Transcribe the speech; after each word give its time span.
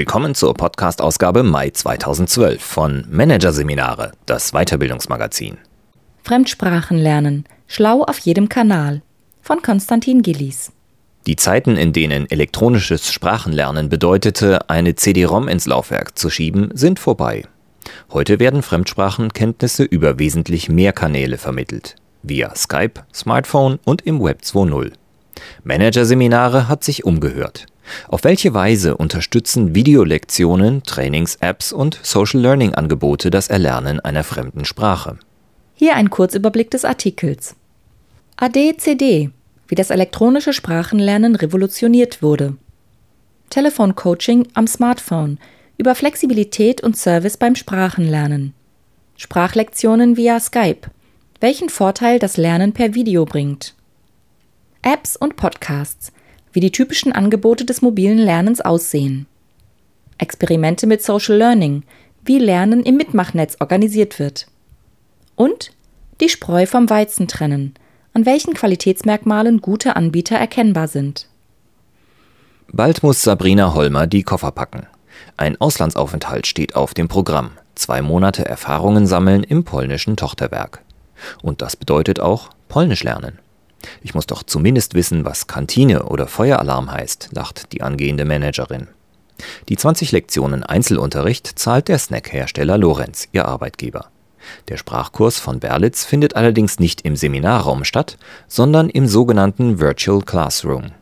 Willkommen 0.00 0.34
zur 0.34 0.54
Podcast-Ausgabe 0.54 1.42
Mai 1.42 1.68
2012 1.68 2.62
von 2.62 3.04
Managerseminare, 3.10 4.12
das 4.24 4.52
Weiterbildungsmagazin. 4.52 5.58
Fremdsprachen 6.22 6.96
lernen, 6.96 7.44
schlau 7.66 8.04
auf 8.04 8.18
jedem 8.20 8.48
Kanal 8.48 9.02
von 9.42 9.60
Konstantin 9.60 10.22
Gillies. 10.22 10.72
Die 11.26 11.36
Zeiten, 11.36 11.76
in 11.76 11.92
denen 11.92 12.30
elektronisches 12.30 13.12
Sprachenlernen 13.12 13.90
bedeutete, 13.90 14.70
eine 14.70 14.94
CD-ROM 14.94 15.48
ins 15.48 15.66
Laufwerk 15.66 16.18
zu 16.18 16.30
schieben, 16.30 16.70
sind 16.72 16.98
vorbei. 16.98 17.42
Heute 18.10 18.40
werden 18.40 18.62
Fremdsprachenkenntnisse 18.62 19.84
über 19.84 20.18
wesentlich 20.18 20.70
mehr 20.70 20.94
Kanäle 20.94 21.36
vermittelt. 21.36 21.96
Via 22.22 22.56
Skype, 22.56 23.02
Smartphone 23.12 23.78
und 23.84 24.00
im 24.06 24.22
Web 24.22 24.40
2.0. 24.44 24.92
Managerseminare 25.62 26.68
hat 26.68 26.84
sich 26.84 27.04
umgehört. 27.04 27.66
Auf 28.08 28.24
welche 28.24 28.54
Weise 28.54 28.96
unterstützen 28.96 29.74
Videolektionen, 29.74 30.82
Trainings-Apps 30.82 31.72
und 31.72 31.98
Social 32.02 32.40
Learning-Angebote 32.40 33.30
das 33.30 33.48
Erlernen 33.48 34.00
einer 34.00 34.24
fremden 34.24 34.64
Sprache? 34.64 35.18
Hier 35.74 35.96
ein 35.96 36.10
Kurzüberblick 36.10 36.70
des 36.70 36.84
Artikels. 36.84 37.56
ADCD, 38.36 39.30
wie 39.68 39.74
das 39.74 39.90
elektronische 39.90 40.52
Sprachenlernen 40.52 41.36
revolutioniert 41.36 42.22
wurde. 42.22 42.56
Telefoncoaching 43.50 44.48
am 44.54 44.66
Smartphone 44.66 45.38
über 45.76 45.94
Flexibilität 45.94 46.82
und 46.82 46.96
Service 46.96 47.36
beim 47.36 47.54
Sprachenlernen. 47.54 48.54
Sprachlektionen 49.16 50.16
via 50.16 50.38
Skype, 50.40 50.90
welchen 51.40 51.68
Vorteil 51.68 52.18
das 52.18 52.36
Lernen 52.36 52.72
per 52.72 52.94
Video 52.94 53.24
bringt. 53.24 53.74
Apps 54.82 55.16
und 55.16 55.36
Podcasts, 55.36 56.12
wie 56.52 56.60
die 56.60 56.72
typischen 56.72 57.12
Angebote 57.12 57.64
des 57.64 57.82
mobilen 57.82 58.18
Lernens 58.18 58.60
aussehen. 58.60 59.26
Experimente 60.18 60.86
mit 60.86 61.02
Social 61.02 61.36
Learning, 61.36 61.82
wie 62.24 62.38
Lernen 62.38 62.82
im 62.82 62.96
Mitmachnetz 62.96 63.56
organisiert 63.60 64.18
wird. 64.18 64.46
Und 65.36 65.72
die 66.20 66.28
Spreu 66.28 66.66
vom 66.66 66.90
Weizen 66.90 67.28
trennen, 67.28 67.74
an 68.12 68.26
welchen 68.26 68.54
Qualitätsmerkmalen 68.54 69.60
gute 69.60 69.96
Anbieter 69.96 70.36
erkennbar 70.36 70.88
sind. 70.88 71.28
Bald 72.72 73.02
muss 73.02 73.22
Sabrina 73.22 73.74
Holmer 73.74 74.06
die 74.06 74.22
Koffer 74.22 74.52
packen. 74.52 74.86
Ein 75.36 75.60
Auslandsaufenthalt 75.60 76.46
steht 76.46 76.76
auf 76.76 76.94
dem 76.94 77.08
Programm. 77.08 77.52
Zwei 77.74 78.02
Monate 78.02 78.44
Erfahrungen 78.44 79.06
sammeln 79.06 79.42
im 79.42 79.64
polnischen 79.64 80.16
Tochterwerk. 80.16 80.82
Und 81.42 81.62
das 81.62 81.76
bedeutet 81.76 82.20
auch 82.20 82.50
Polnisch 82.68 83.02
lernen. 83.02 83.38
Ich 84.02 84.14
muss 84.14 84.26
doch 84.26 84.42
zumindest 84.42 84.94
wissen, 84.94 85.24
was 85.24 85.46
Kantine 85.46 86.04
oder 86.04 86.26
Feueralarm 86.26 86.90
heißt, 86.90 87.30
lacht 87.32 87.72
die 87.72 87.82
angehende 87.82 88.24
Managerin. 88.24 88.88
Die 89.68 89.76
20 89.76 90.12
Lektionen 90.12 90.62
Einzelunterricht 90.62 91.58
zahlt 91.58 91.88
der 91.88 91.98
Snackhersteller 91.98 92.78
Lorenz, 92.78 93.28
ihr 93.32 93.46
Arbeitgeber. 93.46 94.10
Der 94.68 94.76
Sprachkurs 94.76 95.38
von 95.38 95.60
Berlitz 95.60 96.04
findet 96.04 96.36
allerdings 96.36 96.78
nicht 96.78 97.02
im 97.02 97.16
Seminarraum 97.16 97.84
statt, 97.84 98.18
sondern 98.48 98.88
im 98.88 99.06
sogenannten 99.06 99.80
Virtual 99.80 100.22
Classroom. 100.22 100.92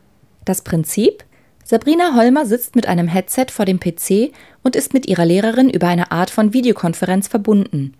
Das 0.45 0.61
Prinzip? 0.61 1.23
Sabrina 1.63 2.15
Holmer 2.15 2.45
sitzt 2.45 2.75
mit 2.75 2.87
einem 2.87 3.07
Headset 3.07 3.47
vor 3.51 3.65
dem 3.65 3.79
PC 3.79 4.31
und 4.63 4.75
ist 4.75 4.93
mit 4.93 5.05
ihrer 5.05 5.25
Lehrerin 5.25 5.69
über 5.69 5.87
eine 5.87 6.11
Art 6.11 6.31
von 6.31 6.51
Videokonferenz 6.51 7.27
verbunden. 7.27 7.93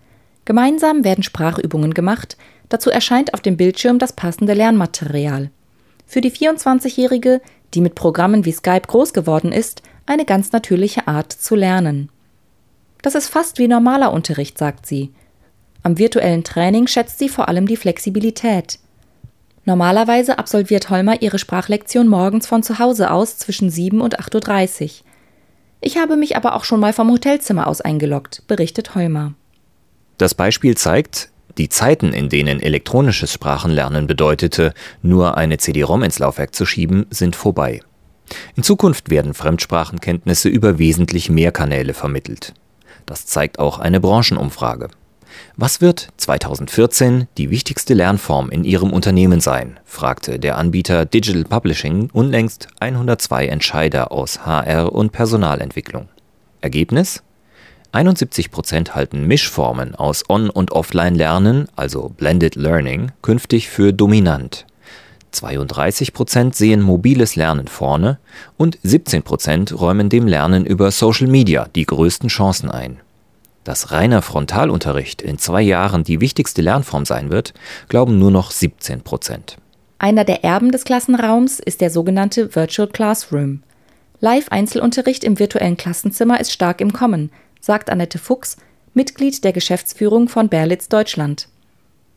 Gemeinsam 0.50 1.04
werden 1.04 1.22
Sprachübungen 1.22 1.94
gemacht, 1.94 2.36
Dazu 2.70 2.88
erscheint 2.88 3.34
auf 3.34 3.40
dem 3.40 3.56
Bildschirm 3.56 3.98
das 3.98 4.14
passende 4.14 4.54
Lernmaterial. 4.54 5.50
Für 6.06 6.20
die 6.20 6.30
24-Jährige, 6.30 7.42
die 7.74 7.80
mit 7.80 7.94
Programmen 7.94 8.44
wie 8.46 8.52
Skype 8.52 8.86
groß 8.86 9.12
geworden 9.12 9.52
ist, 9.52 9.82
eine 10.06 10.24
ganz 10.24 10.52
natürliche 10.52 11.06
Art 11.06 11.32
zu 11.32 11.56
lernen. 11.56 12.10
Das 13.02 13.14
ist 13.14 13.28
fast 13.28 13.58
wie 13.58 13.68
normaler 13.68 14.12
Unterricht, 14.12 14.56
sagt 14.56 14.86
sie. 14.86 15.10
Am 15.82 15.98
virtuellen 15.98 16.44
Training 16.44 16.86
schätzt 16.86 17.18
sie 17.18 17.28
vor 17.28 17.48
allem 17.48 17.66
die 17.66 17.76
Flexibilität. 17.76 18.78
Normalerweise 19.64 20.38
absolviert 20.38 20.90
Holmer 20.90 21.22
ihre 21.22 21.38
Sprachlektion 21.38 22.06
morgens 22.06 22.46
von 22.46 22.62
zu 22.62 22.78
Hause 22.78 23.10
aus 23.10 23.36
zwischen 23.36 23.68
7 23.68 24.00
und 24.00 24.20
8.30 24.20 24.82
Uhr. 24.82 24.90
Ich 25.80 25.98
habe 25.98 26.16
mich 26.16 26.36
aber 26.36 26.54
auch 26.54 26.64
schon 26.64 26.80
mal 26.80 26.92
vom 26.92 27.10
Hotelzimmer 27.10 27.66
aus 27.66 27.80
eingeloggt, 27.80 28.44
berichtet 28.46 28.94
Holmer. 28.94 29.34
Das 30.20 30.34
Beispiel 30.34 30.76
zeigt, 30.76 31.30
die 31.56 31.70
Zeiten, 31.70 32.12
in 32.12 32.28
denen 32.28 32.60
elektronisches 32.60 33.32
Sprachenlernen 33.32 34.06
bedeutete, 34.06 34.74
nur 35.00 35.38
eine 35.38 35.56
CD-ROM 35.56 36.02
ins 36.02 36.18
Laufwerk 36.18 36.54
zu 36.54 36.66
schieben, 36.66 37.06
sind 37.08 37.36
vorbei. 37.36 37.80
In 38.54 38.62
Zukunft 38.62 39.08
werden 39.08 39.32
Fremdsprachenkenntnisse 39.32 40.50
über 40.50 40.78
wesentlich 40.78 41.30
mehr 41.30 41.52
Kanäle 41.52 41.94
vermittelt. 41.94 42.52
Das 43.06 43.24
zeigt 43.24 43.58
auch 43.58 43.78
eine 43.78 43.98
Branchenumfrage. 43.98 44.88
Was 45.56 45.80
wird 45.80 46.08
2014 46.18 47.26
die 47.38 47.48
wichtigste 47.48 47.94
Lernform 47.94 48.50
in 48.50 48.64
Ihrem 48.64 48.92
Unternehmen 48.92 49.40
sein? 49.40 49.80
fragte 49.86 50.38
der 50.38 50.58
Anbieter 50.58 51.06
Digital 51.06 51.44
Publishing 51.44 52.10
unlängst 52.12 52.68
102 52.78 53.46
Entscheider 53.46 54.12
aus 54.12 54.44
HR 54.44 54.92
und 54.92 55.12
Personalentwicklung. 55.12 56.10
Ergebnis? 56.60 57.22
71 57.92 58.52
Prozent 58.52 58.94
halten 58.94 59.26
Mischformen 59.26 59.94
aus 59.96 60.24
On- 60.28 60.50
und 60.50 60.70
Offline-Lernen, 60.70 61.66
also 61.74 62.08
Blended 62.08 62.54
Learning, 62.54 63.10
künftig 63.20 63.68
für 63.68 63.92
dominant. 63.92 64.64
32 65.32 66.12
Prozent 66.12 66.54
sehen 66.54 66.82
mobiles 66.82 67.36
Lernen 67.36 67.68
vorne 67.68 68.18
und 68.56 68.78
17 68.82 69.22
Prozent 69.22 69.80
räumen 69.80 70.08
dem 70.08 70.26
Lernen 70.26 70.66
über 70.66 70.90
Social 70.90 71.26
Media 71.26 71.68
die 71.74 71.86
größten 71.86 72.28
Chancen 72.28 72.70
ein. 72.70 73.00
Dass 73.64 73.92
reiner 73.92 74.22
Frontalunterricht 74.22 75.20
in 75.20 75.38
zwei 75.38 75.62
Jahren 75.62 76.04
die 76.04 76.20
wichtigste 76.20 76.62
Lernform 76.62 77.04
sein 77.04 77.30
wird, 77.30 77.54
glauben 77.88 78.18
nur 78.18 78.30
noch 78.30 78.50
17 78.50 79.02
Prozent. 79.02 79.56
Einer 79.98 80.24
der 80.24 80.44
Erben 80.44 80.72
des 80.72 80.84
Klassenraums 80.84 81.60
ist 81.60 81.80
der 81.80 81.90
sogenannte 81.90 82.54
Virtual 82.54 82.88
Classroom. 82.88 83.62
Live-Einzelunterricht 84.20 85.24
im 85.24 85.38
virtuellen 85.38 85.76
Klassenzimmer 85.76 86.40
ist 86.40 86.52
stark 86.52 86.80
im 86.80 86.92
Kommen, 86.92 87.30
sagt 87.60 87.90
Annette 87.90 88.18
Fuchs, 88.18 88.56
Mitglied 88.94 89.44
der 89.44 89.52
Geschäftsführung 89.52 90.28
von 90.28 90.48
Berlitz 90.48 90.88
Deutschland. 90.88 91.48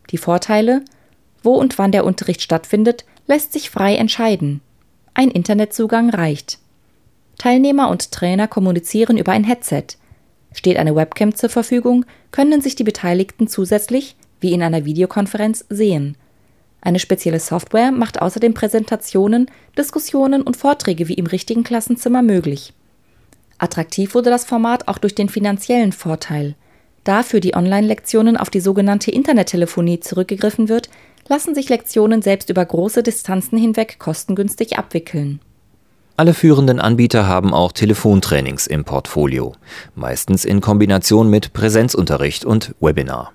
Die 0.10 0.18
Vorteile? 0.18 0.84
Wo 1.44 1.54
und 1.54 1.78
wann 1.78 1.92
der 1.92 2.06
Unterricht 2.06 2.42
stattfindet, 2.42 3.06
lässt 3.28 3.54
sich 3.54 3.70
frei 3.70 3.96
entscheiden. 3.96 4.62
Ein 5.14 5.30
Internetzugang 5.30 6.10
reicht. 6.10 6.60
Teilnehmer 7.38 7.90
und 7.90 8.12
Trainer 8.12 8.48
kommunizieren 8.48 9.18
über 9.18 9.32
ein 9.32 9.44
Headset. 9.44 9.86
Steht 10.54 10.78
eine 10.78 10.96
Webcam 10.96 11.36
zur 11.36 11.50
Verfügung, 11.50 12.06
können 12.32 12.62
sich 12.62 12.76
die 12.76 12.84
Beteiligten 12.84 13.48
zusätzlich, 13.48 14.16
wie 14.40 14.54
in 14.54 14.62
einer 14.62 14.86
Videokonferenz, 14.86 15.66
sehen. 15.70 16.16
Eine 16.82 17.00
spezielle 17.00 17.40
Software 17.40 17.92
macht 17.92 18.22
außerdem 18.22 18.54
Präsentationen, 18.54 19.50
Diskussionen 19.78 20.42
und 20.42 20.58
Vorträge 20.58 21.08
wie 21.08 21.14
im 21.14 21.28
richtigen 21.28 21.64
Klassenzimmer 21.64 22.22
möglich. 22.22 22.74
Attraktiv 23.64 24.14
wurde 24.14 24.30
das 24.30 24.44
Format 24.44 24.88
auch 24.90 24.98
durch 24.98 25.16
den 25.16 25.30
finanziellen 25.30 25.94
Vorteil. 25.94 26.56
Da 27.06 27.24
für 27.24 27.40
die 27.40 27.56
Online-Lektionen 27.56 28.36
auf 28.36 28.50
die 28.50 28.60
sogenannte 28.60 29.10
Internettelefonie 29.10 30.02
zurückgegriffen 30.02 30.68
wird, 30.68 30.90
lassen 31.30 31.56
sich 31.56 31.70
Lektionen 31.70 32.22
selbst 32.22 32.50
über 32.50 32.66
große 32.66 33.04
Distanzen 33.04 33.58
hinweg 33.58 34.00
kostengünstig 34.00 34.78
abwickeln. 34.78 35.40
Alle 36.18 36.34
führenden 36.34 36.80
Anbieter 36.80 37.26
haben 37.26 37.54
auch 37.54 37.72
Telefontrainings 37.72 38.68
im 38.68 38.84
Portfolio, 38.84 39.54
meistens 39.96 40.46
in 40.46 40.62
Kombination 40.62 41.30
mit 41.30 41.54
Präsenzunterricht 41.54 42.46
und 42.46 42.76
Webinar. 42.82 43.32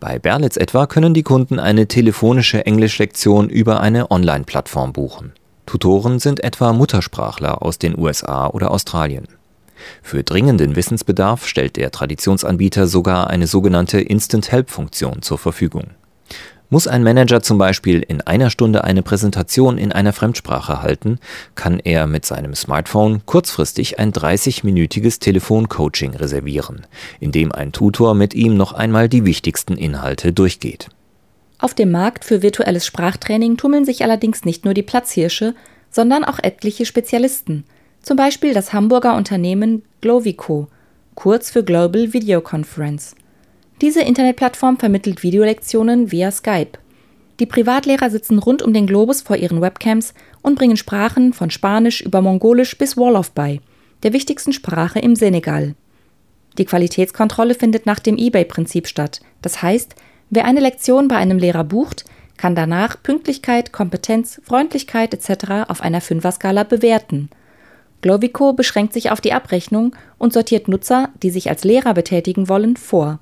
Bei 0.00 0.18
Berlitz 0.18 0.56
etwa 0.56 0.86
können 0.86 1.14
die 1.14 1.22
Kunden 1.22 1.58
eine 1.58 1.86
telefonische 1.86 2.66
Englischlektion 2.66 3.48
über 3.48 3.80
eine 3.80 4.10
Online-Plattform 4.10 4.92
buchen. 4.92 5.32
Tutoren 5.64 6.18
sind 6.18 6.44
etwa 6.44 6.72
Muttersprachler 6.72 7.62
aus 7.62 7.78
den 7.78 7.96
USA 7.96 8.48
oder 8.48 8.72
Australien. 8.72 9.26
Für 10.02 10.22
dringenden 10.22 10.76
Wissensbedarf 10.76 11.46
stellt 11.46 11.76
der 11.76 11.90
Traditionsanbieter 11.90 12.86
sogar 12.86 13.28
eine 13.28 13.46
sogenannte 13.46 14.00
Instant-Help-Funktion 14.00 15.22
zur 15.22 15.38
Verfügung. 15.38 15.90
Muss 16.72 16.86
ein 16.88 17.02
Manager 17.02 17.42
zum 17.42 17.58
Beispiel 17.58 18.00
in 18.00 18.22
einer 18.22 18.48
Stunde 18.48 18.82
eine 18.82 19.02
Präsentation 19.02 19.76
in 19.76 19.92
einer 19.92 20.14
Fremdsprache 20.14 20.80
halten, 20.80 21.18
kann 21.54 21.78
er 21.78 22.06
mit 22.06 22.24
seinem 22.24 22.54
Smartphone 22.54 23.26
kurzfristig 23.26 23.98
ein 23.98 24.10
30-minütiges 24.10 25.20
Telefoncoaching 25.20 26.14
reservieren, 26.14 26.86
in 27.20 27.30
dem 27.30 27.52
ein 27.52 27.72
Tutor 27.72 28.14
mit 28.14 28.32
ihm 28.32 28.56
noch 28.56 28.72
einmal 28.72 29.10
die 29.10 29.26
wichtigsten 29.26 29.76
Inhalte 29.76 30.32
durchgeht. 30.32 30.88
Auf 31.58 31.74
dem 31.74 31.90
Markt 31.90 32.24
für 32.24 32.40
virtuelles 32.40 32.86
Sprachtraining 32.86 33.58
tummeln 33.58 33.84
sich 33.84 34.02
allerdings 34.02 34.46
nicht 34.46 34.64
nur 34.64 34.72
die 34.72 34.82
Platzhirsche, 34.82 35.54
sondern 35.90 36.24
auch 36.24 36.38
etliche 36.42 36.86
Spezialisten– 36.86 37.64
zum 38.02 38.16
Beispiel 38.16 38.52
das 38.52 38.72
Hamburger 38.72 39.16
Unternehmen 39.16 39.82
Glovico, 40.00 40.68
kurz 41.14 41.50
für 41.50 41.64
Global 41.64 42.12
Video 42.12 42.40
Conference. 42.40 43.14
Diese 43.80 44.02
Internetplattform 44.02 44.76
vermittelt 44.76 45.22
Videolektionen 45.22 46.12
via 46.12 46.30
Skype. 46.30 46.78
Die 47.40 47.46
Privatlehrer 47.46 48.10
sitzen 48.10 48.38
rund 48.38 48.62
um 48.62 48.72
den 48.72 48.86
Globus 48.86 49.22
vor 49.22 49.36
ihren 49.36 49.60
Webcams 49.60 50.14
und 50.42 50.56
bringen 50.56 50.76
Sprachen 50.76 51.32
von 51.32 51.50
Spanisch 51.50 52.00
über 52.00 52.20
Mongolisch 52.20 52.76
bis 52.76 52.96
Wolof 52.96 53.30
bei. 53.30 53.60
der 54.02 54.12
wichtigsten 54.12 54.52
Sprache 54.52 54.98
im 54.98 55.14
Senegal. 55.14 55.76
Die 56.58 56.64
Qualitätskontrolle 56.64 57.54
findet 57.54 57.86
nach 57.86 58.00
dem 58.00 58.18
eBay-Prinzip 58.18 58.88
statt. 58.88 59.20
Das 59.42 59.62
heißt, 59.62 59.94
wer 60.30 60.44
eine 60.44 60.58
Lektion 60.58 61.06
bei 61.06 61.16
einem 61.16 61.38
Lehrer 61.38 61.62
bucht, 61.62 62.04
kann 62.36 62.56
danach 62.56 63.00
Pünktlichkeit, 63.00 63.72
Kompetenz, 63.72 64.40
Freundlichkeit 64.44 65.14
etc. 65.14 65.68
auf 65.68 65.80
einer 65.80 66.00
Fünfer-Skala 66.00 66.64
bewerten. 66.64 67.30
Glovico 68.02 68.52
beschränkt 68.52 68.92
sich 68.92 69.10
auf 69.10 69.20
die 69.20 69.32
Abrechnung 69.32 69.94
und 70.18 70.32
sortiert 70.32 70.68
Nutzer, 70.68 71.08
die 71.22 71.30
sich 71.30 71.48
als 71.48 71.64
Lehrer 71.64 71.94
betätigen 71.94 72.48
wollen, 72.48 72.76
vor. 72.76 73.20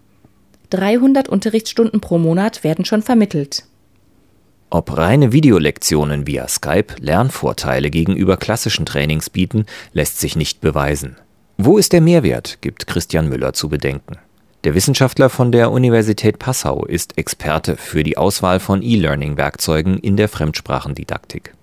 300 0.71 1.29
Unterrichtsstunden 1.29 2.01
pro 2.01 2.19
Monat 2.19 2.65
werden 2.65 2.85
schon 2.85 3.03
vermittelt. 3.03 3.65
Ob 4.71 4.97
reine 4.97 5.33
Videolektionen 5.33 6.27
via 6.27 6.49
Skype 6.49 6.95
Lernvorteile 7.01 7.91
gegenüber 7.91 8.37
klassischen 8.37 8.87
Trainings 8.87 9.29
bieten, 9.29 9.67
lässt 9.93 10.21
sich 10.21 10.37
nicht 10.37 10.61
beweisen. 10.61 11.17
Wo 11.59 11.77
ist 11.77 11.93
der 11.93 12.01
Mehrwert, 12.01 12.59
gibt 12.61 12.87
Christian 12.87 13.29
Müller 13.29 13.53
zu 13.53 13.69
bedenken. 13.69 14.17
Der 14.65 14.75
Wissenschaftler 14.75 15.29
von 15.29 15.53
der 15.53 15.71
Universität 15.73 16.39
Passau 16.39 16.85
ist 16.85 17.19
Experte 17.19 17.77
für 17.77 18.03
die 18.03 18.17
Auswahl 18.17 18.61
von 18.61 18.83
E-Learning-Werkzeugen 18.83 19.99
in 19.99 20.17
der 20.17 20.29
Fremdsprachendidaktik. 20.29 21.55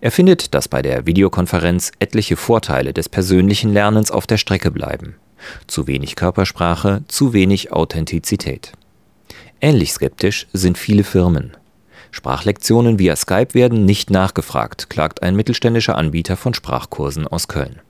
Er 0.00 0.10
findet, 0.10 0.54
dass 0.54 0.68
bei 0.68 0.82
der 0.82 1.06
Videokonferenz 1.06 1.92
etliche 1.98 2.36
Vorteile 2.36 2.92
des 2.92 3.08
persönlichen 3.08 3.72
Lernens 3.72 4.10
auf 4.10 4.26
der 4.26 4.36
Strecke 4.36 4.70
bleiben. 4.70 5.16
Zu 5.66 5.86
wenig 5.86 6.16
Körpersprache, 6.16 7.02
zu 7.08 7.32
wenig 7.32 7.72
Authentizität. 7.72 8.72
Ähnlich 9.60 9.92
skeptisch 9.92 10.46
sind 10.52 10.78
viele 10.78 11.04
Firmen. 11.04 11.56
Sprachlektionen 12.10 12.98
via 12.98 13.16
Skype 13.16 13.54
werden 13.54 13.84
nicht 13.86 14.10
nachgefragt, 14.10 14.90
klagt 14.90 15.22
ein 15.22 15.34
mittelständischer 15.34 15.96
Anbieter 15.96 16.36
von 16.36 16.52
Sprachkursen 16.52 17.26
aus 17.26 17.48
Köln. 17.48 17.80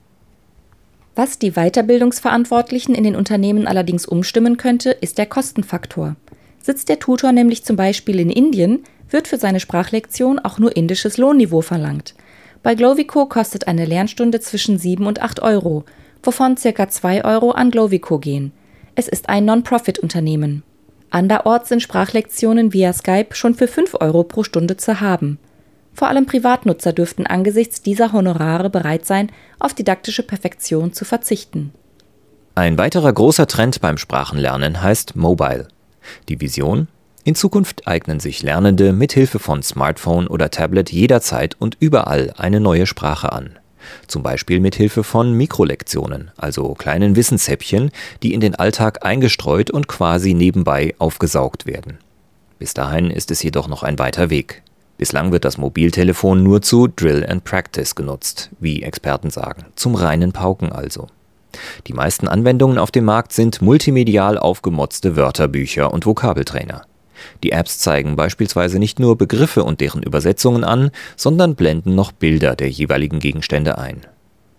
Was 1.14 1.38
die 1.38 1.52
Weiterbildungsverantwortlichen 1.52 2.94
in 2.94 3.04
den 3.04 3.16
Unternehmen 3.16 3.66
allerdings 3.66 4.06
umstimmen 4.06 4.56
könnte, 4.56 4.90
ist 4.90 5.18
der 5.18 5.26
Kostenfaktor. 5.26 6.16
Sitzt 6.60 6.88
der 6.88 7.00
Tutor 7.00 7.32
nämlich 7.32 7.64
zum 7.64 7.76
Beispiel 7.76 8.20
in 8.20 8.30
Indien, 8.30 8.84
wird 9.12 9.28
für 9.28 9.38
seine 9.38 9.60
Sprachlektion 9.60 10.38
auch 10.38 10.58
nur 10.58 10.76
indisches 10.76 11.18
Lohnniveau 11.18 11.60
verlangt. 11.60 12.14
Bei 12.62 12.74
Glovico 12.74 13.26
kostet 13.26 13.66
eine 13.66 13.84
Lernstunde 13.84 14.40
zwischen 14.40 14.78
7 14.78 15.06
und 15.06 15.20
8 15.20 15.40
Euro, 15.40 15.84
wovon 16.22 16.54
ca. 16.54 16.88
2 16.88 17.24
Euro 17.24 17.50
an 17.50 17.70
Glovico 17.70 18.18
gehen. 18.18 18.52
Es 18.94 19.08
ist 19.08 19.28
ein 19.28 19.44
Non-Profit-Unternehmen. 19.44 20.62
Anderorts 21.10 21.68
sind 21.68 21.82
Sprachlektionen 21.82 22.72
via 22.72 22.92
Skype 22.92 23.34
schon 23.34 23.54
für 23.54 23.68
5 23.68 23.96
Euro 24.00 24.24
pro 24.24 24.44
Stunde 24.44 24.76
zu 24.76 25.00
haben. 25.00 25.38
Vor 25.92 26.08
allem 26.08 26.24
Privatnutzer 26.24 26.92
dürften 26.92 27.26
angesichts 27.26 27.82
dieser 27.82 28.12
Honorare 28.12 28.70
bereit 28.70 29.04
sein, 29.04 29.30
auf 29.58 29.74
didaktische 29.74 30.22
Perfektion 30.22 30.92
zu 30.92 31.04
verzichten. 31.04 31.72
Ein 32.54 32.78
weiterer 32.78 33.12
großer 33.12 33.46
Trend 33.46 33.80
beim 33.80 33.98
Sprachenlernen 33.98 34.82
heißt 34.82 35.16
Mobile. 35.16 35.68
Die 36.28 36.40
Vision? 36.40 36.88
In 37.24 37.36
Zukunft 37.36 37.86
eignen 37.86 38.18
sich 38.18 38.42
Lernende 38.42 38.92
mithilfe 38.92 39.38
von 39.38 39.62
Smartphone 39.62 40.26
oder 40.26 40.50
Tablet 40.50 40.90
jederzeit 40.90 41.54
und 41.56 41.76
überall 41.78 42.34
eine 42.36 42.58
neue 42.58 42.84
Sprache 42.84 43.30
an. 43.30 43.60
Zum 44.08 44.24
Beispiel 44.24 44.58
mit 44.58 44.74
Hilfe 44.74 45.04
von 45.04 45.32
Mikrolektionen, 45.32 46.32
also 46.36 46.74
kleinen 46.74 47.14
Wissenshäppchen, 47.14 47.92
die 48.24 48.34
in 48.34 48.40
den 48.40 48.56
Alltag 48.56 49.04
eingestreut 49.04 49.70
und 49.70 49.86
quasi 49.86 50.34
nebenbei 50.34 50.96
aufgesaugt 50.98 51.64
werden. 51.64 51.98
Bis 52.58 52.74
dahin 52.74 53.10
ist 53.10 53.30
es 53.30 53.42
jedoch 53.42 53.68
noch 53.68 53.84
ein 53.84 54.00
weiter 54.00 54.28
Weg. 54.28 54.62
Bislang 54.98 55.30
wird 55.30 55.44
das 55.44 55.58
Mobiltelefon 55.58 56.42
nur 56.42 56.60
zu 56.60 56.88
Drill 56.88 57.24
and 57.24 57.44
Practice 57.44 57.94
genutzt, 57.94 58.50
wie 58.58 58.82
Experten 58.82 59.30
sagen, 59.30 59.66
zum 59.76 59.94
reinen 59.94 60.32
Pauken 60.32 60.72
also. 60.72 61.06
Die 61.86 61.92
meisten 61.92 62.26
Anwendungen 62.26 62.78
auf 62.78 62.90
dem 62.90 63.04
Markt 63.04 63.32
sind 63.32 63.62
multimedial 63.62 64.38
aufgemotzte 64.38 65.16
Wörterbücher 65.16 65.92
und 65.92 66.04
Vokabeltrainer. 66.04 66.82
Die 67.42 67.52
Apps 67.52 67.78
zeigen 67.78 68.16
beispielsweise 68.16 68.78
nicht 68.78 68.98
nur 68.98 69.16
Begriffe 69.16 69.64
und 69.64 69.80
deren 69.80 70.02
Übersetzungen 70.02 70.64
an, 70.64 70.90
sondern 71.16 71.54
blenden 71.54 71.94
noch 71.94 72.12
Bilder 72.12 72.56
der 72.56 72.70
jeweiligen 72.70 73.18
Gegenstände 73.18 73.78
ein. 73.78 74.02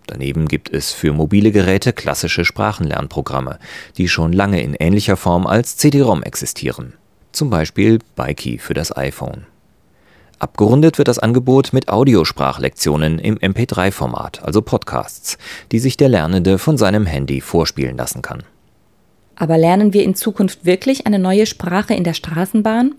Daneben 0.06 0.48
gibt 0.48 0.70
es 0.70 0.92
für 0.92 1.12
mobile 1.12 1.50
Geräte 1.50 1.92
klassische 1.92 2.44
Sprachenlernprogramme, 2.44 3.58
die 3.96 4.08
schon 4.08 4.32
lange 4.32 4.62
in 4.62 4.74
ähnlicher 4.74 5.16
Form 5.16 5.46
als 5.46 5.76
CD-ROM 5.76 6.22
existieren. 6.22 6.94
Zum 7.32 7.50
Beispiel 7.50 7.98
Bikey 8.14 8.58
für 8.58 8.74
das 8.74 8.96
iPhone. 8.96 9.46
Abgerundet 10.38 10.98
wird 10.98 11.08
das 11.08 11.18
Angebot 11.18 11.72
mit 11.72 11.88
Audiosprachlektionen 11.88 13.18
im 13.18 13.38
MP3-Format, 13.38 14.42
also 14.42 14.60
Podcasts, 14.60 15.38
die 15.72 15.78
sich 15.78 15.96
der 15.96 16.08
Lernende 16.10 16.58
von 16.58 16.76
seinem 16.76 17.06
Handy 17.06 17.40
vorspielen 17.40 17.96
lassen 17.96 18.20
kann. 18.20 18.42
Aber 19.36 19.58
lernen 19.58 19.92
wir 19.92 20.04
in 20.04 20.14
Zukunft 20.14 20.64
wirklich 20.64 21.06
eine 21.06 21.18
neue 21.18 21.46
Sprache 21.46 21.94
in 21.94 22.04
der 22.04 22.14
Straßenbahn? 22.14 22.94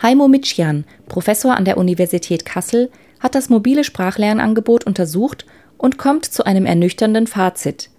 Heimo 0.00 0.28
Mitschian, 0.28 0.84
Professor 1.08 1.56
an 1.56 1.64
der 1.64 1.76
Universität 1.76 2.44
Kassel, 2.44 2.90
hat 3.20 3.34
das 3.34 3.48
mobile 3.48 3.82
Sprachlernangebot 3.82 4.84
untersucht 4.84 5.44
und 5.76 5.98
kommt 5.98 6.24
zu 6.24 6.44
einem 6.44 6.66
ernüchternden 6.66 7.26
Fazit. 7.26 7.90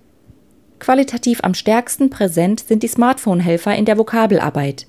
Qualitativ 0.79 1.39
am 1.43 1.53
stärksten 1.53 2.09
präsent 2.09 2.61
sind 2.61 2.83
die 2.83 2.87
Smartphone-Helfer 2.87 3.75
in 3.75 3.83
der 3.83 3.97
Vokabelarbeit. 3.97 4.87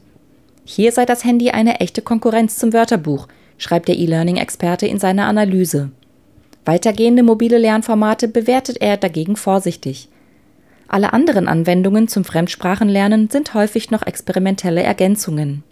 Hier 0.64 0.92
sei 0.92 1.04
das 1.04 1.24
Handy 1.24 1.50
eine 1.50 1.80
echte 1.80 2.00
Konkurrenz 2.00 2.58
zum 2.58 2.72
Wörterbuch, 2.72 3.26
schreibt 3.58 3.88
der 3.88 3.96
E-Learning-Experte 3.96 4.86
in 4.86 5.00
seiner 5.00 5.26
Analyse. 5.26 5.90
Weitergehende 6.64 7.24
mobile 7.24 7.58
Lernformate 7.58 8.28
bewertet 8.28 8.80
er 8.80 8.96
dagegen 8.96 9.34
vorsichtig. 9.34 10.08
Alle 10.92 11.12
anderen 11.12 11.46
Anwendungen 11.46 12.08
zum 12.08 12.24
Fremdsprachenlernen 12.24 13.30
sind 13.30 13.54
häufig 13.54 13.92
noch 13.92 14.02
experimentelle 14.02 14.82
Ergänzungen. 14.82 15.62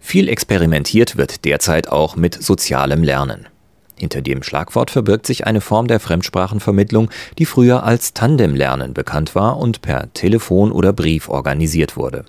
Viel 0.00 0.28
experimentiert 0.28 1.16
wird 1.16 1.44
derzeit 1.44 1.88
auch 1.88 2.16
mit 2.16 2.34
sozialem 2.42 3.04
Lernen. 3.04 3.46
Hinter 3.94 4.20
dem 4.20 4.42
Schlagwort 4.42 4.90
verbirgt 4.90 5.28
sich 5.28 5.46
eine 5.46 5.60
Form 5.60 5.86
der 5.86 6.00
Fremdsprachenvermittlung, 6.00 7.08
die 7.38 7.46
früher 7.46 7.84
als 7.84 8.14
Tandemlernen 8.14 8.94
bekannt 8.94 9.36
war 9.36 9.58
und 9.58 9.80
per 9.80 10.12
Telefon 10.12 10.72
oder 10.72 10.92
Brief 10.92 11.28
organisiert 11.28 11.96
wurde. 11.96 12.24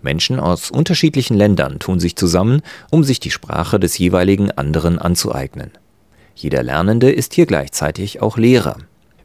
Menschen 0.00 0.40
aus 0.40 0.70
unterschiedlichen 0.70 1.36
Ländern 1.36 1.80
tun 1.80 2.00
sich 2.00 2.16
zusammen, 2.16 2.62
um 2.90 3.04
sich 3.04 3.20
die 3.20 3.30
Sprache 3.30 3.78
des 3.78 3.98
jeweiligen 3.98 4.50
anderen 4.52 4.98
anzueignen. 4.98 5.72
Jeder 6.34 6.62
Lernende 6.62 7.10
ist 7.12 7.34
hier 7.34 7.44
gleichzeitig 7.44 8.22
auch 8.22 8.38
Lehrer. 8.38 8.78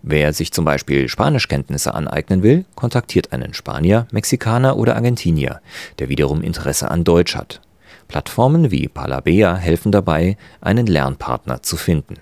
Wer 0.03 0.33
sich 0.33 0.51
zum 0.51 0.65
Beispiel 0.65 1.07
Spanischkenntnisse 1.07 1.93
aneignen 1.93 2.43
will, 2.43 2.65
kontaktiert 2.75 3.31
einen 3.31 3.53
Spanier, 3.53 4.05
Mexikaner 4.11 4.77
oder 4.77 4.95
Argentinier, 4.95 5.61
der 5.97 6.09
wiederum 6.09 6.41
Interesse 6.41 6.91
an 6.91 7.05
Deutsch 7.05 7.35
hat. 7.35 7.61
Plattformen 8.09 8.69
wie 8.69 8.89
Palabea 8.89 9.55
helfen 9.55 9.93
dabei, 9.93 10.37
einen 10.59 10.87
Lernpartner 10.87 11.63
zu 11.63 11.77
finden. 11.77 12.15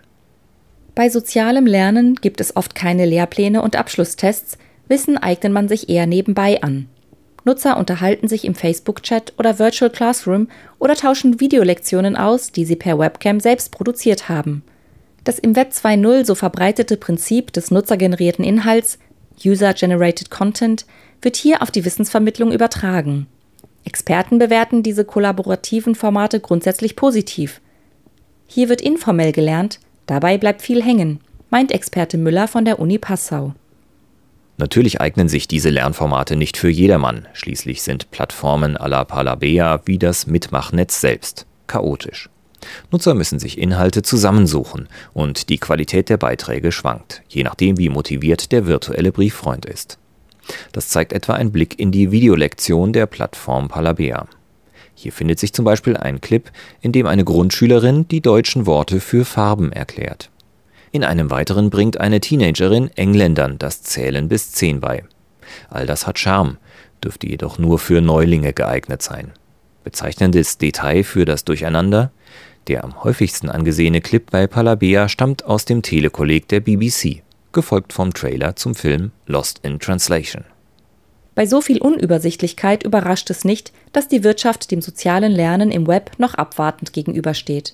Bei 0.93 1.09
sozialem 1.09 1.65
Lernen 1.65 2.15
gibt 2.15 2.39
es 2.39 2.55
oft 2.55 2.75
keine 2.75 3.05
Lehrpläne 3.05 3.63
und 3.63 3.75
Abschlusstests, 3.75 4.57
Wissen 4.91 5.17
eignet 5.17 5.53
man 5.53 5.69
sich 5.69 5.88
eher 5.88 6.05
nebenbei 6.05 6.61
an. 6.61 6.89
Nutzer 7.45 7.77
unterhalten 7.77 8.27
sich 8.27 8.43
im 8.43 8.55
Facebook-Chat 8.55 9.33
oder 9.39 9.57
Virtual 9.57 9.89
Classroom 9.89 10.50
oder 10.79 10.95
tauschen 10.95 11.39
Videolektionen 11.39 12.17
aus, 12.17 12.51
die 12.51 12.65
sie 12.65 12.75
per 12.75 13.00
Webcam 13.00 13.39
selbst 13.39 13.71
produziert 13.71 14.27
haben. 14.27 14.63
Das 15.23 15.37
im 15.37 15.55
Web 15.55 15.71
2.0 15.71 16.25
so 16.25 16.35
verbreitete 16.35 16.97
Prinzip 16.97 17.53
des 17.53 17.69
nutzergenerierten 17.69 18.43
Inhalts 18.43 18.97
User-Generated 19.45 20.31
Content 20.31 20.85
wird 21.21 21.35
hier 21.35 21.61
auf 21.61 21.71
die 21.71 21.85
Wissensvermittlung 21.85 22.51
übertragen. 22.51 23.27
Experten 23.83 24.39
bewerten 24.39 24.83
diese 24.83 25.05
kollaborativen 25.05 25.95
Formate 25.95 26.39
grundsätzlich 26.39 26.95
positiv. 26.95 27.61
Hier 28.47 28.69
wird 28.69 28.81
informell 28.81 29.31
gelernt, 29.31 29.79
dabei 30.05 30.37
bleibt 30.37 30.61
viel 30.61 30.83
hängen, 30.83 31.19
meint 31.49 31.71
Experte 31.71 32.17
Müller 32.17 32.47
von 32.47 32.65
der 32.65 32.79
Uni 32.79 32.97
Passau. 32.97 33.53
Natürlich 34.57 35.01
eignen 35.01 35.29
sich 35.29 35.47
diese 35.47 35.69
Lernformate 35.69 36.35
nicht 36.35 36.57
für 36.57 36.69
jedermann, 36.69 37.27
schließlich 37.33 37.81
sind 37.81 38.11
Plattformen 38.11 38.77
à 38.77 38.87
la 38.87 39.05
Palabea 39.05 39.81
wie 39.85 39.97
das 39.97 40.27
Mitmachnetz 40.27 41.01
selbst 41.01 41.47
chaotisch. 41.65 42.29
Nutzer 42.91 43.13
müssen 43.13 43.39
sich 43.39 43.57
Inhalte 43.57 44.01
zusammensuchen 44.01 44.87
und 45.13 45.49
die 45.49 45.57
Qualität 45.57 46.09
der 46.09 46.17
Beiträge 46.17 46.71
schwankt, 46.71 47.23
je 47.27 47.43
nachdem 47.43 47.77
wie 47.77 47.89
motiviert 47.89 48.51
der 48.51 48.67
virtuelle 48.67 49.11
Brieffreund 49.11 49.65
ist. 49.65 49.97
Das 50.71 50.89
zeigt 50.89 51.13
etwa 51.13 51.33
ein 51.33 51.51
Blick 51.51 51.79
in 51.79 51.91
die 51.91 52.11
Videolektion 52.11 52.93
der 52.93 53.05
Plattform 53.05 53.67
Palabea. 53.67 54.27
Hier 54.93 55.11
findet 55.11 55.39
sich 55.39 55.53
zum 55.53 55.65
Beispiel 55.65 55.97
ein 55.97 56.21
Clip, 56.21 56.51
in 56.81 56.91
dem 56.91 57.07
eine 57.07 57.23
Grundschülerin 57.23 58.07
die 58.07 58.21
deutschen 58.21 58.65
Worte 58.65 58.99
für 58.99 59.25
Farben 59.25 59.71
erklärt. 59.71 60.29
In 60.91 61.03
einem 61.03 61.31
weiteren 61.31 61.69
bringt 61.69 61.99
eine 61.99 62.19
Teenagerin 62.19 62.89
Engländern 62.95 63.57
das 63.57 63.81
Zählen 63.81 64.27
bis 64.27 64.51
10 64.51 64.81
bei. 64.81 65.03
All 65.69 65.85
das 65.85 66.05
hat 66.05 66.19
Charme, 66.19 66.57
dürfte 67.03 67.27
jedoch 67.27 67.57
nur 67.57 67.79
für 67.79 68.01
Neulinge 68.01 68.53
geeignet 68.53 69.01
sein. 69.01 69.31
Bezeichnendes 69.83 70.57
Detail 70.57 71.03
für 71.03 71.25
das 71.25 71.45
Durcheinander, 71.45 72.11
der 72.67 72.83
am 72.83 73.03
häufigsten 73.03 73.50
angesehene 73.50 74.01
Clip 74.01 74.29
bei 74.29 74.47
Palabea 74.47 75.09
stammt 75.09 75.45
aus 75.45 75.65
dem 75.65 75.81
Telekolleg 75.81 76.47
der 76.47 76.59
BBC. 76.59 77.23
gefolgt 77.51 77.91
vom 77.91 78.13
Trailer 78.13 78.55
zum 78.55 78.75
Film 78.75 79.11
Lost 79.25 79.59
in 79.63 79.79
Translation. 79.79 80.45
Bei 81.35 81.45
so 81.45 81.61
viel 81.61 81.81
Unübersichtlichkeit 81.81 82.83
überrascht 82.83 83.29
es 83.29 83.45
nicht, 83.45 83.71
dass 83.93 84.07
die 84.07 84.23
Wirtschaft 84.23 84.71
dem 84.71 84.81
sozialen 84.81 85.31
Lernen 85.31 85.71
im 85.71 85.88
Web 85.88 86.11
noch 86.17 86.35
abwartend 86.35 86.93
gegenübersteht. 86.93 87.73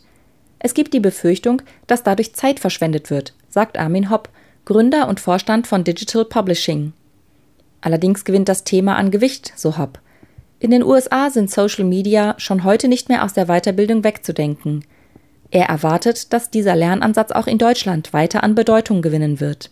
Es 0.60 0.74
gibt 0.74 0.94
die 0.94 1.00
Befürchtung, 1.00 1.62
dass 1.86 2.04
dadurch 2.04 2.34
Zeit 2.34 2.60
verschwendet 2.60 3.10
wird, 3.10 3.34
sagt 3.50 3.78
Armin 3.78 4.10
Hopp, 4.10 4.30
Gründer 4.66 5.08
und 5.08 5.20
Vorstand 5.20 5.68
von 5.68 5.84
Digital 5.84 6.26
Publishing. 6.26 6.94
Allerdings 7.82 8.26
gewinnt 8.26 8.50
das 8.50 8.64
Thema 8.64 8.96
an 8.96 9.12
Gewicht, 9.12 9.54
so 9.56 9.78
Hopp. 9.78 10.00
In 10.60 10.72
den 10.72 10.84
USA 10.84 11.30
sind 11.30 11.52
Social 11.52 11.86
Media 11.86 12.34
schon 12.38 12.64
heute 12.64 12.88
nicht 12.88 13.10
mehr 13.10 13.24
aus 13.24 13.34
der 13.34 13.46
Weiterbildung 13.46 14.04
wegzudenken. 14.04 14.84
Er 15.52 15.68
erwartet, 15.68 16.34
dass 16.34 16.50
dieser 16.50 16.76
Lernansatz 16.76 17.32
auch 17.32 17.46
in 17.46 17.60
Deutschland 17.60 18.12
weiter 18.12 18.44
an 18.44 18.56
Bedeutung 18.56 19.04
gewinnen 19.04 19.40
wird. 19.40 19.70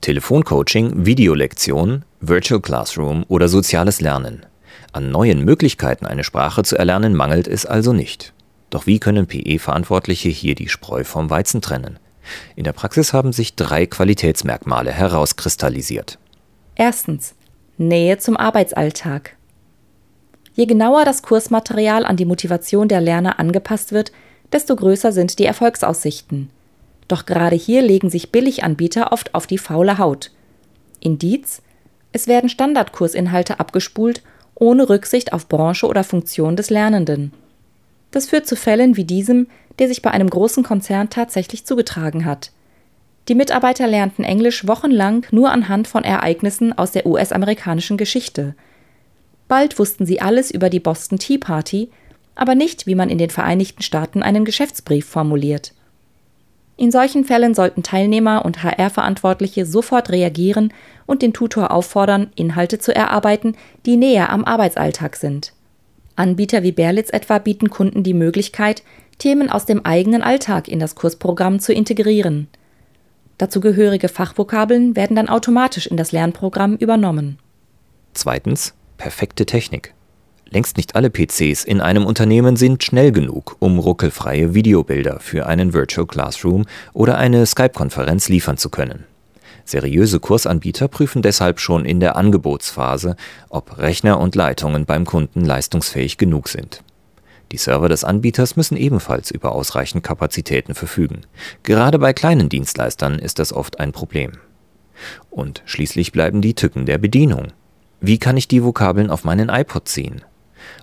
Telefoncoaching, 0.00 1.04
Videolektion, 1.04 2.04
Virtual 2.20 2.60
Classroom 2.60 3.24
oder 3.28 3.48
soziales 3.48 4.00
Lernen. 4.00 4.46
An 4.92 5.10
neuen 5.10 5.44
Möglichkeiten, 5.44 6.06
eine 6.06 6.24
Sprache 6.24 6.62
zu 6.62 6.76
erlernen, 6.76 7.14
mangelt 7.14 7.46
es 7.46 7.66
also 7.66 7.92
nicht. 7.92 8.32
Doch 8.70 8.86
wie 8.86 9.00
können 9.00 9.26
PE-Verantwortliche 9.26 10.30
hier 10.30 10.54
die 10.54 10.68
Spreu 10.68 11.04
vom 11.04 11.28
Weizen 11.28 11.60
trennen? 11.60 11.98
In 12.56 12.64
der 12.64 12.72
Praxis 12.72 13.12
haben 13.12 13.32
sich 13.32 13.56
drei 13.56 13.86
Qualitätsmerkmale 13.86 14.90
herauskristallisiert. 14.90 16.18
Erstens 16.74 17.34
Nähe 17.76 18.18
zum 18.18 18.36
Arbeitsalltag. 18.36 19.37
Je 20.58 20.66
genauer 20.66 21.04
das 21.04 21.22
Kursmaterial 21.22 22.04
an 22.04 22.16
die 22.16 22.24
Motivation 22.24 22.88
der 22.88 23.00
Lerner 23.00 23.38
angepasst 23.38 23.92
wird, 23.92 24.10
desto 24.52 24.74
größer 24.74 25.12
sind 25.12 25.38
die 25.38 25.44
Erfolgsaussichten. 25.44 26.50
Doch 27.06 27.26
gerade 27.26 27.54
hier 27.54 27.80
legen 27.80 28.10
sich 28.10 28.32
Billiganbieter 28.32 29.12
oft 29.12 29.36
auf 29.36 29.46
die 29.46 29.56
faule 29.56 29.98
Haut. 29.98 30.32
Indiz 30.98 31.62
es 32.10 32.26
werden 32.26 32.50
Standardkursinhalte 32.50 33.60
abgespult, 33.60 34.22
ohne 34.56 34.88
Rücksicht 34.88 35.32
auf 35.32 35.46
Branche 35.46 35.86
oder 35.86 36.02
Funktion 36.02 36.56
des 36.56 36.70
Lernenden. 36.70 37.32
Das 38.10 38.26
führt 38.26 38.48
zu 38.48 38.56
Fällen 38.56 38.96
wie 38.96 39.04
diesem, 39.04 39.46
der 39.78 39.86
sich 39.86 40.02
bei 40.02 40.10
einem 40.10 40.28
großen 40.28 40.64
Konzern 40.64 41.08
tatsächlich 41.08 41.66
zugetragen 41.66 42.24
hat. 42.24 42.50
Die 43.28 43.36
Mitarbeiter 43.36 43.86
lernten 43.86 44.24
Englisch 44.24 44.66
wochenlang 44.66 45.24
nur 45.30 45.52
anhand 45.52 45.86
von 45.86 46.02
Ereignissen 46.02 46.76
aus 46.76 46.90
der 46.90 47.06
US-amerikanischen 47.06 47.96
Geschichte. 47.96 48.56
Bald 49.48 49.78
wussten 49.78 50.06
sie 50.06 50.20
alles 50.20 50.50
über 50.50 50.70
die 50.70 50.80
Boston 50.80 51.18
Tea 51.18 51.38
Party, 51.38 51.90
aber 52.34 52.54
nicht, 52.54 52.86
wie 52.86 52.94
man 52.94 53.10
in 53.10 53.18
den 53.18 53.30
Vereinigten 53.30 53.82
Staaten 53.82 54.22
einen 54.22 54.44
Geschäftsbrief 54.44 55.06
formuliert. 55.06 55.72
In 56.76 56.92
solchen 56.92 57.24
Fällen 57.24 57.54
sollten 57.54 57.82
Teilnehmer 57.82 58.44
und 58.44 58.62
HR-Verantwortliche 58.62 59.66
sofort 59.66 60.10
reagieren 60.10 60.72
und 61.06 61.22
den 61.22 61.32
Tutor 61.32 61.72
auffordern, 61.72 62.30
Inhalte 62.36 62.78
zu 62.78 62.94
erarbeiten, 62.94 63.56
die 63.84 63.96
näher 63.96 64.30
am 64.30 64.44
Arbeitsalltag 64.44 65.16
sind. 65.16 65.54
Anbieter 66.14 66.62
wie 66.62 66.70
Berlitz 66.70 67.10
etwa 67.10 67.38
bieten 67.38 67.70
Kunden 67.70 68.04
die 68.04 68.14
Möglichkeit, 68.14 68.84
Themen 69.18 69.50
aus 69.50 69.66
dem 69.66 69.84
eigenen 69.84 70.22
Alltag 70.22 70.68
in 70.68 70.78
das 70.78 70.94
Kursprogramm 70.94 71.58
zu 71.58 71.72
integrieren. 71.72 72.46
Dazugehörige 73.38 74.08
Fachvokabeln 74.08 74.94
werden 74.94 75.16
dann 75.16 75.28
automatisch 75.28 75.88
in 75.88 75.96
das 75.96 76.12
Lernprogramm 76.12 76.76
übernommen. 76.76 77.38
Zweitens, 78.14 78.74
perfekte 78.98 79.46
Technik. 79.46 79.94
Längst 80.50 80.76
nicht 80.76 80.96
alle 80.96 81.10
PCs 81.10 81.64
in 81.64 81.80
einem 81.80 82.04
Unternehmen 82.06 82.56
sind 82.56 82.82
schnell 82.82 83.12
genug, 83.12 83.56
um 83.58 83.78
ruckelfreie 83.78 84.54
Videobilder 84.54 85.20
für 85.20 85.46
einen 85.46 85.72
Virtual 85.72 86.06
Classroom 86.06 86.64
oder 86.92 87.18
eine 87.18 87.46
Skype-Konferenz 87.46 88.28
liefern 88.28 88.56
zu 88.56 88.70
können. 88.70 89.04
Seriöse 89.64 90.18
Kursanbieter 90.18 90.88
prüfen 90.88 91.20
deshalb 91.20 91.60
schon 91.60 91.84
in 91.84 92.00
der 92.00 92.16
Angebotsphase, 92.16 93.16
ob 93.50 93.76
Rechner 93.76 94.18
und 94.18 94.34
Leitungen 94.34 94.86
beim 94.86 95.04
Kunden 95.04 95.44
leistungsfähig 95.44 96.16
genug 96.16 96.48
sind. 96.48 96.82
Die 97.52 97.58
Server 97.58 97.90
des 97.90 98.04
Anbieters 98.04 98.56
müssen 98.56 98.78
ebenfalls 98.78 99.30
über 99.30 99.52
ausreichend 99.52 100.02
Kapazitäten 100.02 100.74
verfügen. 100.74 101.22
Gerade 101.62 101.98
bei 101.98 102.14
kleinen 102.14 102.48
Dienstleistern 102.48 103.18
ist 103.18 103.38
das 103.38 103.52
oft 103.52 103.80
ein 103.80 103.92
Problem. 103.92 104.32
Und 105.30 105.62
schließlich 105.66 106.12
bleiben 106.12 106.40
die 106.40 106.54
Tücken 106.54 106.86
der 106.86 106.98
Bedienung. 106.98 107.48
Wie 108.00 108.18
kann 108.18 108.36
ich 108.36 108.48
die 108.48 108.62
Vokabeln 108.62 109.10
auf 109.10 109.24
meinen 109.24 109.48
iPod 109.48 109.88
ziehen? 109.88 110.22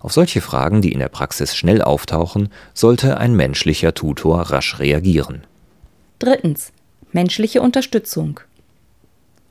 Auf 0.01 0.13
solche 0.13 0.41
Fragen, 0.41 0.81
die 0.81 0.91
in 0.91 1.00
der 1.00 1.10
Praxis 1.10 1.55
schnell 1.55 1.81
auftauchen, 1.81 2.50
sollte 2.74 3.17
ein 3.17 3.36
menschlicher 3.36 3.93
Tutor 3.93 4.41
rasch 4.41 4.79
reagieren. 4.79 5.45
Drittens. 6.19 6.72
Menschliche 7.12 7.62
Unterstützung. 7.62 8.41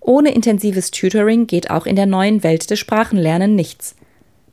Ohne 0.01 0.35
intensives 0.35 0.91
Tutoring 0.91 1.47
geht 1.47 1.71
auch 1.71 1.87
in 1.87 1.97
der 1.97 2.07
neuen 2.07 2.43
Welt 2.43 2.71
des 2.71 2.79
Sprachenlernen 2.79 3.55
nichts. 3.55 3.97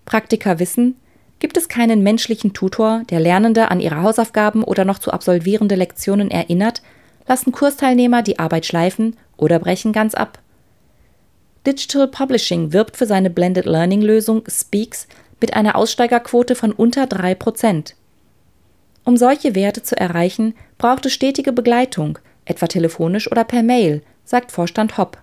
Praktiker 0.05 0.59
wissen, 0.59 0.95
gibt 1.39 1.57
es 1.57 1.67
keinen 1.67 2.03
menschlichen 2.03 2.53
Tutor, 2.53 3.03
der 3.09 3.19
Lernende 3.19 3.69
an 3.69 3.81
ihre 3.81 4.01
Hausaufgaben 4.01 4.63
oder 4.63 4.85
noch 4.85 4.99
zu 4.99 5.11
absolvierende 5.11 5.75
Lektionen 5.75 6.31
erinnert, 6.31 6.81
lassen 7.27 7.51
Kursteilnehmer 7.51 8.21
die 8.21 8.39
Arbeit 8.39 8.65
schleifen 8.65 9.17
oder 9.35 9.59
brechen 9.59 9.91
ganz 9.91 10.13
ab. 10.15 10.39
Digital 11.65 12.07
Publishing 12.07 12.73
wirbt 12.73 12.97
für 12.97 13.05
seine 13.05 13.29
Blended 13.29 13.65
Learning 13.65 14.01
Lösung 14.01 14.43
Speaks 14.47 15.07
mit 15.39 15.53
einer 15.53 15.75
Aussteigerquote 15.75 16.55
von 16.55 16.71
unter 16.71 17.03
3%. 17.03 17.93
Um 19.03 19.17
solche 19.17 19.55
Werte 19.55 19.83
zu 19.83 19.95
erreichen, 19.95 20.55
braucht 20.77 21.05
es 21.05 21.13
stetige 21.13 21.51
Begleitung, 21.51 22.19
etwa 22.45 22.67
telefonisch 22.67 23.31
oder 23.31 23.43
per 23.43 23.61
Mail, 23.61 24.01
sagt 24.25 24.51
Vorstand 24.51 24.97
Hopp. 24.97 25.17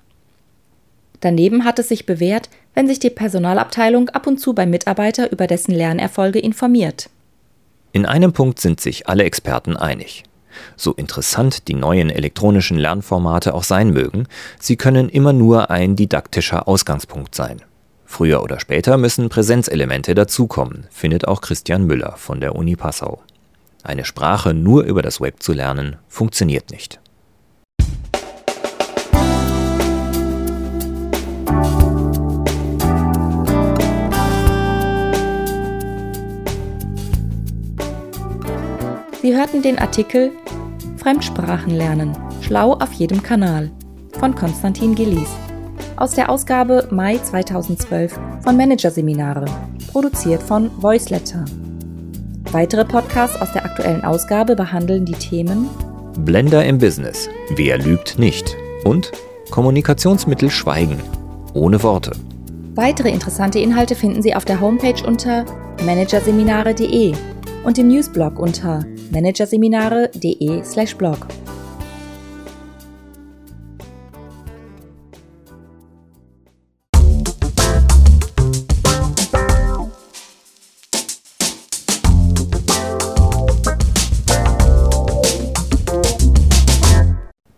Daneben 1.21 1.64
hat 1.64 1.78
es 1.80 1.88
sich 1.88 2.07
bewährt, 2.07 2.49
wenn 2.75 2.87
sich 2.87 3.00
die 3.00 3.11
Personalabteilung 3.11 4.09
ab 4.11 4.28
und 4.28 4.38
zu 4.38 4.54
beim 4.54 4.71
Mitarbeiter 4.71 5.33
über 5.33 5.49
dessen 5.49 5.73
Lernerfolge 5.73 6.38
informiert. 6.38 7.11
In 7.90 8.07
einem 8.07 8.33
Punkt 8.33 8.61
sind 8.61 8.80
sich 8.80 9.09
alle 9.09 9.25
Experten 9.25 9.76
einig. 9.76 10.23
So 10.76 10.93
interessant 10.93 11.69
die 11.69 11.75
neuen 11.75 12.11
elektronischen 12.11 12.78
Lernformate 12.78 13.55
auch 13.55 13.64
sein 13.64 13.90
mögen, 13.90 14.26
sie 14.59 14.76
können 14.76 15.09
immer 15.09 15.33
nur 15.33 15.71
ein 15.71 15.97
didaktischer 15.97 16.69
Ausgangspunkt 16.69 17.35
sein. 17.35 17.62
Früher 18.05 18.43
oder 18.43 18.59
später 18.59 18.97
müssen 18.97 19.28
Präsenzelemente 19.28 20.14
dazukommen, 20.14 20.87
findet 20.90 21.28
auch 21.28 21.40
Christian 21.43 21.85
Müller 21.85 22.14
von 22.17 22.40
der 22.40 22.57
Uni 22.57 22.75
Passau. 22.75 23.23
Eine 23.83 24.05
Sprache 24.05 24.55
nur 24.55 24.85
über 24.85 25.02
das 25.02 25.21
Web 25.21 25.43
zu 25.43 25.52
lernen, 25.52 25.97
funktioniert 26.09 26.71
nicht. 26.71 27.00
Sie 39.21 39.37
hörten 39.37 39.63
den 39.63 39.79
Artikel 39.79 40.31
Fremdsprachen 40.97 41.75
lernen, 41.75 42.17
schlau 42.41 42.75
auf 42.75 42.93
jedem 42.93 43.23
Kanal 43.23 43.71
von 44.19 44.35
Konstantin 44.35 44.95
Gillies 44.95 45.31
aus 45.97 46.13
der 46.13 46.31
Ausgabe 46.31 46.87
Mai 46.93 47.19
2012 47.19 48.17
von 48.45 48.57
Managerseminare, 48.57 49.47
produziert 49.91 50.41
von 50.41 50.71
Voiceletter. 50.81 51.45
Weitere 52.53 52.85
Podcasts 52.85 53.41
aus 53.41 53.53
der 53.53 53.65
aktuellen 53.65 54.05
Ausgabe 54.05 54.55
behandeln 54.55 55.05
die 55.05 55.15
Themen 55.15 55.69
Blender 56.25 56.65
im 56.65 56.79
Business, 56.79 57.29
wer 57.57 57.79
lügt 57.79 58.21
nicht 58.21 58.57
und 58.85 59.11
Kommunikationsmittel 59.51 60.51
schweigen, 60.51 60.99
ohne 61.55 61.83
Worte. 61.83 62.13
Weitere 62.77 63.11
interessante 63.11 63.59
Inhalte 63.59 63.97
finden 63.97 64.23
Sie 64.23 64.37
auf 64.37 64.45
der 64.45 64.61
Homepage 64.61 65.05
unter 65.05 65.45
managerseminare.de 65.85 67.15
und 67.69 67.77
im 67.77 67.89
Newsblog 67.89 68.39
unter 68.39 68.87
managerseminare.de/blog. 69.11 71.27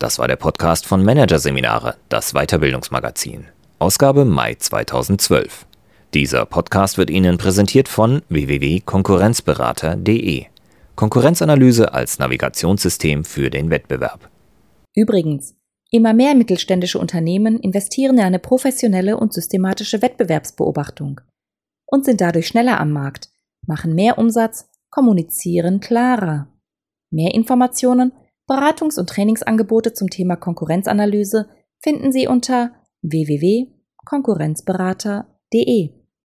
Das 0.01 0.19
war 0.19 0.27
der 0.27 0.35
Podcast 0.35 0.87
von 0.87 1.05
Managerseminare, 1.05 1.95
das 2.09 2.33
Weiterbildungsmagazin. 2.33 3.47
Ausgabe 3.79 4.25
Mai 4.25 4.57
2012. 4.57 5.67
Dieser 6.13 6.45
Podcast 6.45 6.99
wird 6.99 7.09
Ihnen 7.09 7.39
präsentiert 7.39 7.87
von 7.87 8.23
www.konkurrenzberater.de. 8.29 10.47
Konkurrenzanalyse 10.97 11.95
als 11.95 12.19
Navigationssystem 12.19 13.25
für 13.25 13.49
den 13.49 13.71
Wettbewerb. 13.71 14.29
Übrigens, 14.93 15.55
immer 15.93 16.13
mehr 16.13 16.35
mittelständische 16.35 16.99
Unternehmen 16.99 17.61
investieren 17.61 18.19
in 18.19 18.25
eine 18.25 18.41
professionelle 18.41 19.19
und 19.19 19.33
systematische 19.33 20.03
Wettbewerbsbeobachtung 20.03 21.21
und 21.87 22.05
sind 22.05 22.21
dadurch 22.21 22.49
schneller 22.49 22.81
am 22.81 22.91
Markt, 22.91 23.29
machen 23.65 23.95
mehr 23.95 24.19
Umsatz, 24.19 24.69
kommunizieren 24.91 25.79
klarer. 25.79 26.49
Mehr 27.13 27.35
Informationen 27.35 28.13
Beratungs- 28.49 28.99
und 28.99 29.09
Trainingsangebote 29.09 29.93
zum 29.93 30.11
Thema 30.11 30.35
Konkurrenzanalyse 30.35 31.49
finden 31.79 32.11
Sie 32.11 32.27
unter 32.27 32.73
www.konkurrenzberater.de. 33.03 36.00